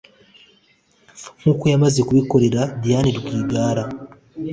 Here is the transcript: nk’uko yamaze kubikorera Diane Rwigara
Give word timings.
nk’uko 1.39 1.63
yamaze 1.71 1.99
kubikorera 2.07 2.61
Diane 2.81 3.09
Rwigara 3.19 3.83